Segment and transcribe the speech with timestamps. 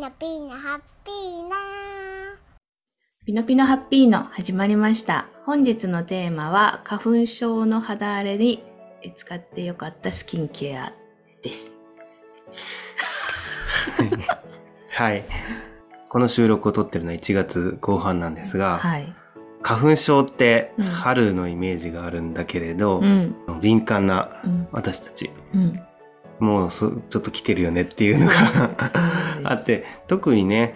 [0.00, 1.50] ノピーノハッピーノ
[3.26, 5.26] ピノピノハッピーノ始まりました。
[5.44, 8.62] 本日のテーマは花粉症の肌荒れに
[9.14, 10.94] 使ってよかったスキンケア
[11.42, 11.76] です。
[14.88, 15.26] はい。
[16.08, 19.14] この収録を撮ってるのは1月後半なんですが、はい。
[19.60, 23.34] 花粉症ってうん春のイメージがあるんだけれど、うん。
[23.60, 24.66] 敏感なうん。
[24.72, 25.78] 私たち、うん。
[26.40, 28.34] もうそちょっと来てるよねっていうのが
[29.44, 30.74] あって、特にね、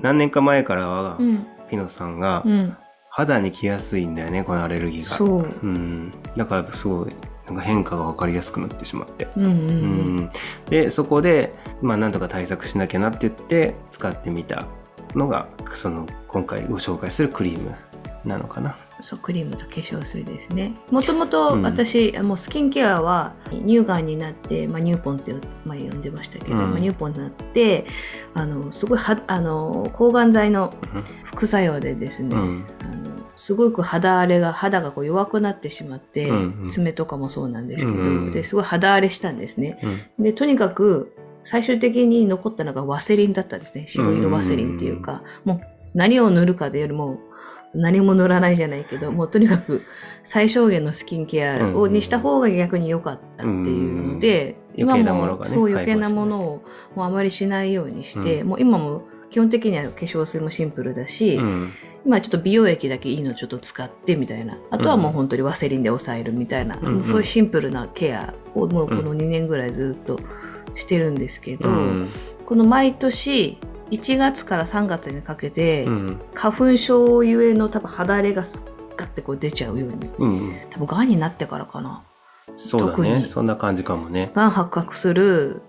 [0.00, 1.46] 何年か前からは、うん。
[1.68, 2.76] ピノさんがうん。
[3.12, 5.16] 肌に来やすいんだよね、このアレルギーが。
[5.16, 5.48] そう。
[5.62, 6.12] うん。
[6.36, 7.12] だからすごい、
[7.46, 9.28] なんか変化が分かりやすくなってしまって。
[9.36, 9.48] うんう。
[9.48, 10.30] ん、
[10.70, 11.52] でそこで、
[11.82, 14.66] まあ、なんとか対策しなきゃなって言って使ってみた
[15.14, 17.74] のがその今回ご紹介するクリーム
[18.24, 18.76] なのかな。
[19.02, 20.74] そうクリームと化粧水ですね。
[20.90, 21.62] もともとうん。
[21.62, 26.70] 私、もうスキンケアは乳がんになって、まあ、乳ポンって前呼んでましたけど、うん。
[26.70, 27.86] まあ、乳ポンになって
[28.34, 30.74] あのすごいはあの抗がん剤の
[31.24, 32.66] 副作用でですね、うん。
[32.80, 36.70] あのすごく肌荒れが肌がこう弱くなってしまって、うんうん。
[36.70, 39.78] 爪とかもそうなんですけど、うんですごい肌荒れしたんですね。
[40.18, 40.24] うん。
[40.24, 43.86] でとにかく最終的に残ったのがワセリンだったんですね。
[43.86, 47.18] 白色ワセリンっていうか、もう何を塗るかでよりも
[47.74, 49.82] 何も塗らないじゃないけどもうとにかく
[50.24, 54.80] 最小限のスキンケアをにした方が逆に良かったっていうので、うん。
[54.80, 58.48] 今もねもそう余計なものをもうあまりしないようにして、うん。
[58.48, 61.72] もう今も基本的には化粧水もシンプルだし、うん。
[62.04, 64.58] 今ちょっと美容液だけいいのちょっと使ってみたいな。
[64.70, 70.18] あとはもう本当にワセリンで抑えるみたいな、うんもうそういうシンプルなケアをもうこの2年ぐらいずっと
[70.74, 72.08] してるんですけど、うん。
[72.44, 73.58] この毎年
[73.90, 76.20] 1月から3月にかけて、うん。
[76.34, 78.64] 花粉症ゆえの多分肌荒れがす
[78.96, 80.10] ガッてこう出ちゃうように。
[80.18, 80.54] うん。
[80.70, 82.02] 多分がんになってからかな。
[82.56, 83.24] そうだね。
[83.26, 84.30] そんな感じかもね。
[84.34, 85.62] がん発覚する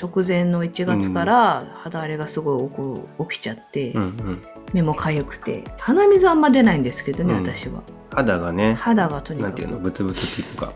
[0.00, 5.64] 直前の1月から肌荒れがすごいこう起きちゃって、うんうん、目も痒くて。
[5.78, 7.42] 鼻水あんま出ないんですけどね、うん。
[7.44, 7.82] 私は。
[8.12, 8.74] 肌がね。
[8.74, 9.48] 肌がとにかく。
[9.48, 9.78] なんていうの？
[9.78, 10.72] ブツブツっていうか。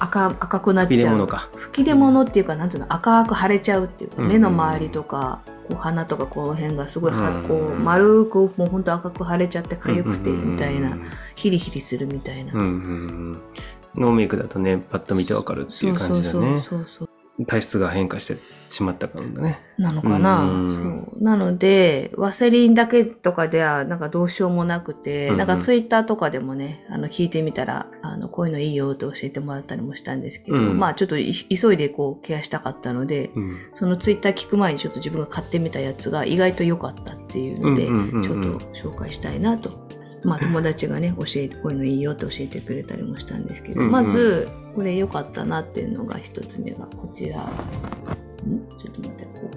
[0.00, 0.98] 赤赤くなっちゃう。
[0.98, 1.48] 出物か。
[1.56, 2.92] 吹き出物っていうかなんていうの？
[2.92, 4.28] 赤く腫れちゃうっていうか、うん。
[4.28, 7.42] 目の周りとかこう鼻とかこの辺がすごいは、うん。
[7.44, 10.96] こう丸くもうほんと赤く腫れちゃって痒くてみたいな、
[11.36, 12.52] ヒリヒリするみたいな。
[12.54, 16.60] ノーメイクだとねパッと見てわかるっていう感じだね。
[16.60, 17.07] そうそうそう
[17.46, 18.36] 体質が変化して
[18.68, 19.60] しまったからだね。
[19.78, 20.70] なのかな、うん。
[20.70, 21.22] そう。
[21.22, 25.38] なのでワセリンだけとかではなんかどうしようもなくて、うんうん。
[25.38, 30.78] なんかツイッターとかでもねあの聞いてみたらあのこういうのいいよって教えてもらったりもしたんですけど、うん。
[30.78, 33.58] まあちょっとい急いでこうケアしたかったので、うん。
[33.72, 37.86] そのツイッター聞く前にちょっと自分が買ってみたやつが意外と良かったっていうので、
[38.26, 39.86] ちょっと紹介したいなと。
[40.24, 47.40] まあ友達がね、教えて、こういうのいいよって教えてくれたりもしたんですけど、うんうんまず、これ良かったなっていうのが一つ目がこちら。
[47.40, 47.40] ん？
[47.40, 49.50] ちょっと待って、こ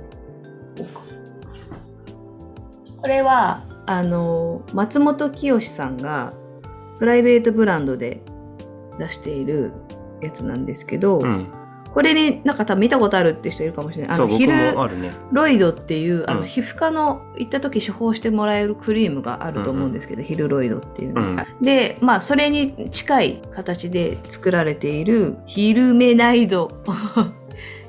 [0.80, 0.84] う。
[0.94, 1.04] こ。
[3.02, 6.34] これは、あの、松本清さんが
[7.00, 8.22] プライベートブランドで
[9.00, 9.72] 出している
[10.22, 11.48] やつなんですけど、うん、
[11.94, 14.16] これになんか多分見たことあるって人いるかもしれない。
[14.16, 14.54] あのヒル。
[15.32, 21.16] ロイドっていうあのうん皮膚科の行った時処方してもらえるクリームがあると思うんですけど、ヒルロイドっていう
[21.62, 26.72] でまあそれに近い形で作られているヒルメナイド。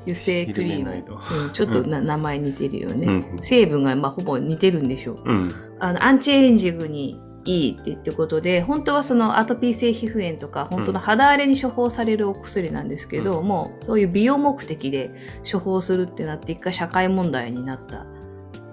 [0.05, 0.91] 油性クリーム。
[0.91, 3.39] うん、ちょっとな、名前似てるよね、うん。
[3.41, 5.21] 成分がまあほぼ似てるんでしょう。
[5.23, 5.51] うん。
[5.79, 15.11] あのアンチエイジングにいいって言ってことで本当はそのアトピー性皮膚炎とか本当の肌荒れに処方されるお薬なんですけど、もうそういう美容目的で
[15.49, 18.05] 処方するってなって一回社会問題になった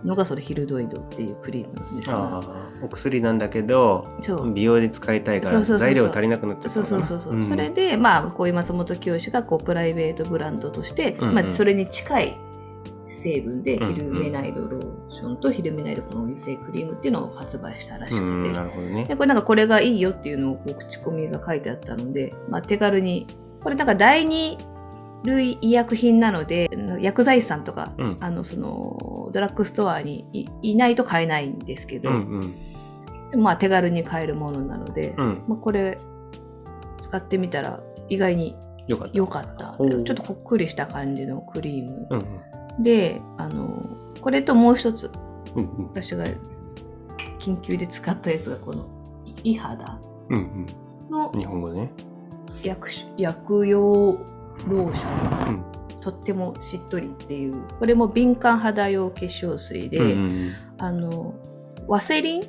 [0.04, 2.42] のがそれヒルドイドっていうクリームなんですが
[2.82, 4.08] お薬なんだけど
[4.54, 7.44] 美容で使いたいから材料が足りなくなっちゃったそうそうそうそう、ん。
[7.44, 11.34] それでまあこういう松本清がこうプライベートブランドとして、うんうん。
[11.34, 12.36] まあ、それに近い
[13.20, 19.04] 成分でヒルメナイドローションとヒルメナイドこの油性クリームっていうのを発売したらしくて、うんなるほどね。
[19.04, 23.26] でこれなんかこれがいいよっていうのをこう口コミが書いてあったので、まあ、手軽に
[23.60, 24.56] これなんか第二
[25.24, 28.16] 類医薬品なので薬剤師さんとか、うん。
[28.20, 32.54] あのそのドラッグストアにいいないと買えないんですけど、うん
[33.32, 33.42] うん。
[33.42, 35.44] まあ手軽に買えるものなので、うん。
[35.46, 35.98] まあ、これ
[37.00, 38.56] 使ってみたら意外に
[38.88, 39.14] よかった。
[39.14, 39.76] 良かった。
[39.78, 42.26] ちょっとこっくりした感じのクリーム、うん
[42.78, 43.84] であの
[44.20, 45.10] これともう一つ
[45.56, 45.86] うんうん。
[45.88, 46.26] 私が
[47.38, 48.86] 緊急で使ったやつがこの
[49.42, 50.66] イ肌うん
[51.10, 51.38] のうん。
[51.38, 51.90] 日本語ね。
[52.62, 55.64] 薬し薬用ローション、うん。
[56.00, 57.54] とってもしっとりっていう。
[57.78, 61.34] これも敏感肌用化粧水で、うんうんあの
[61.88, 62.42] ワセリン？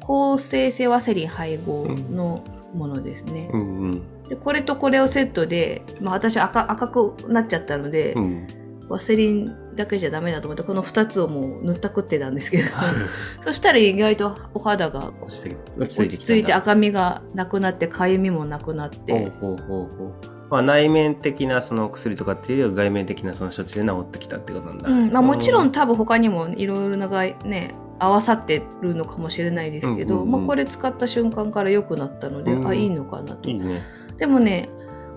[0.00, 2.44] 抗生性ワセリン配合の
[2.74, 4.24] ものですね、うんうん。
[4.28, 8.46] でこれとこれをセットで、まあ、私赤赤くなっちゃったので、うん
[8.88, 12.64] ワセリンだけじゃダメだと思ってこの2つをもう塗ったくってたんですけど。
[13.42, 20.12] そしたら意外とお肌が落ち着落いて赤みがなくなってかゆみもなくなってほうほうほうほう。
[20.50, 25.10] まあ、内面的なその薬とかっていうよりは外面的なその処置で治ってきたってことなんだ、うん。
[25.10, 30.32] まあ、もちろうん多分他にもいろいろながいね合わさってるのかもしれないですけど、うんうんうん。
[30.32, 32.66] まあ、これ使った瞬間から良くなったので、うん。
[32.66, 33.48] あいいのかなと。
[33.48, 33.82] いいね。
[34.18, 34.68] でもね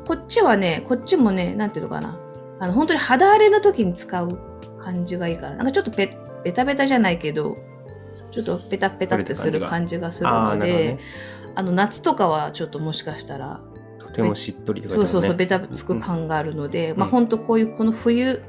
[0.05, 2.17] こっちはねこっちもねなんていうのかな
[2.59, 4.39] あの本当に肌荒れの時に使う
[4.79, 7.57] 感じがいいからなんかちょっとベベタベタじゃないけど
[8.31, 10.99] ちょっとペタペタってする感じがするああのでね。
[11.57, 13.61] あの夏とかはちょっともしかしたら
[13.97, 18.43] とてもしっとりとかそうそうそう、ベタタつく感があるので、まあうん本当こういうこの冬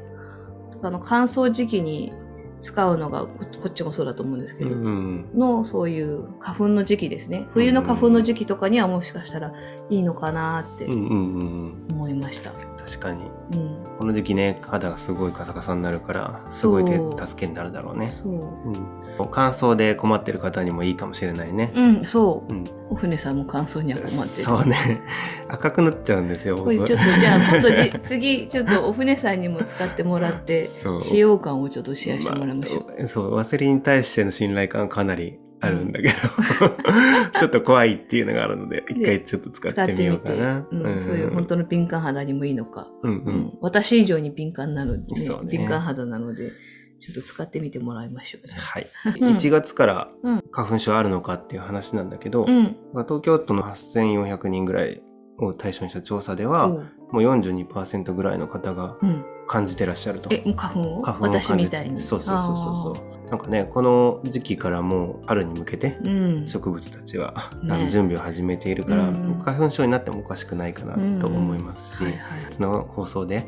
[0.73, 2.13] とかの乾燥時期に
[2.61, 3.29] 使うのがこ
[3.63, 7.47] こっちもそうだと思うんですけど、うんうんのそういう花粉の時期ですね。
[7.55, 9.55] 冬の花粉の時期とかにはもしかしたら
[9.89, 11.95] いいのかなってうんうんうんうん。
[11.95, 12.53] 思いました。
[12.89, 13.31] 確かに。
[13.53, 16.93] うん、この時期ね肌がすごいカサカサになるからすごい手
[17.27, 18.15] 助けになるだろうね。
[18.23, 18.33] そう。
[18.33, 22.53] うん、乾燥で困ってる方にもいいかもしれないね、うん、そう。
[22.53, 24.27] うん、お船さんも乾燥には困ってる。
[24.27, 25.01] そうね。
[25.49, 32.87] 赤くなっちゃうんですよこれちょっとじゃあ 今度じ次ちょっとお船さんにも使ってもらって使用感をちょっとシェアしてもらいましょう。
[32.87, 36.15] まあそうワセリンに対しての信頼感かなりあるんだけど、
[37.39, 40.67] ちょっと怖いっていうのがあるので一回ちょっと使ってみようかな。
[40.71, 43.35] うんそういう本当の敏感肌にもいいのか、うんううん。
[43.35, 45.37] ん私以上に敏感なので、ねね。
[45.51, 46.53] 敏感肌なので
[47.01, 48.49] ちょっと使ってみてもらいましょう。
[48.57, 48.91] はい、
[49.21, 49.37] うん。
[49.37, 50.43] 1月からうん。
[50.51, 55.03] 花粉症あるのかっていう話なんだけど、東京都の8400人ぐらい
[55.39, 56.71] を対象にした調査では、う。
[56.71, 60.29] んもう42%ぐらいの方がうん感じてらっしゃると。
[60.31, 61.01] え、もう花粉を？
[61.01, 62.03] 花粉を感じて私みたいに。
[62.03, 63.31] そうそうそうそうそう。
[63.31, 65.97] なんかね、この時期からもう春に向けて。
[66.45, 72.19] 植物たちは、ね準備を始めているから、うん花粉症になってもおかしくないかなと思いますし、はいはい。
[72.51, 73.45] その放送で。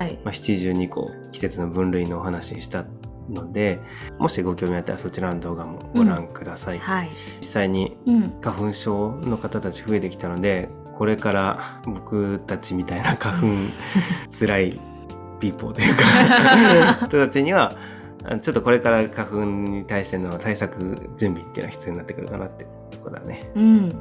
[0.00, 2.84] まあ、72個季節の分類のお話しした
[3.30, 3.78] ので
[4.18, 7.08] もしご興味あったらそちらの動画もご覧ください、はい。
[7.40, 8.40] 実際にうん。
[8.40, 13.46] 花粉症の方たち増えてきたのでこれから僕たちみたいな 花粉
[14.30, 14.80] 辛い
[15.40, 17.72] ピーポーというか 人たちには
[18.24, 23.50] あちょっとこれから花粉に対しての対策準備っていうのは必要になってくるかなってとこだね。
[23.54, 23.92] うん。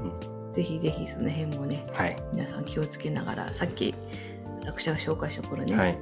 [0.52, 2.16] ぜひぜひその辺もね、はい。
[2.34, 3.94] 皆さん気をつけながら、さっき
[4.66, 5.98] 私が紹介した頃ね、はい。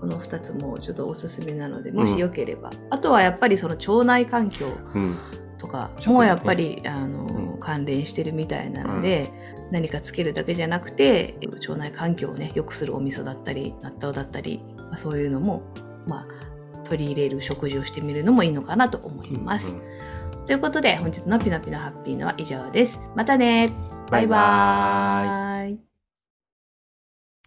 [0.00, 2.70] この2つもちょっとおすすめなので、もしよければ。
[2.88, 5.16] あとはやっぱりその腸内環境うん。
[5.58, 7.60] とかもやっぱり、あの、うん。
[7.60, 9.30] 関連してるみたいなので、
[9.70, 15.62] 何かつけるだけじゃなくて腸内環境をね良くするお味噌だったり納豆だったり、まあ、そういうのも、
[16.06, 16.26] ま
[16.74, 19.74] あ、取り入れる食事をしてみるのもいいのかなと思います。
[19.74, 20.00] うん
[20.46, 23.00] ということで本日のピノピノハッピーのは以上です。
[23.14, 23.70] またね
[24.10, 25.78] バイバーイ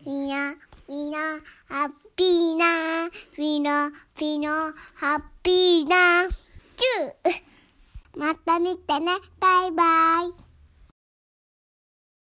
[0.05, 0.55] みんな、
[0.87, 1.17] みんな、
[1.67, 9.83] ハッピーな、ピノ、ピノ、ハッピーな、チューまた見てね、バイバ
[10.39, 10.42] イ。